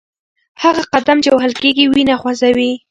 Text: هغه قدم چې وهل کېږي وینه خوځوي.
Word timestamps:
هغه 0.63 0.83
قدم 0.93 1.17
چې 1.23 1.29
وهل 1.31 1.53
کېږي 1.61 1.85
وینه 1.87 2.15
خوځوي. 2.21 2.71